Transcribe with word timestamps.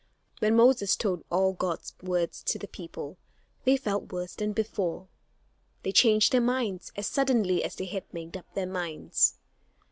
When 0.39 0.55
Moses 0.55 0.95
told 0.95 1.23
all 1.29 1.53
God's 1.53 1.93
words 2.01 2.41
to 2.45 2.57
the 2.57 2.67
people 2.67 3.19
they 3.65 3.77
felt 3.77 4.11
worse 4.11 4.33
than 4.33 4.51
before. 4.51 5.07
They 5.83 5.91
changed 5.91 6.31
their 6.31 6.41
minds 6.41 6.91
as 6.95 7.05
suddenly 7.05 7.63
as 7.63 7.75
they 7.75 7.85
had 7.85 8.11
made 8.11 8.35
up 8.35 8.51
their 8.55 8.65
minds. 8.65 9.35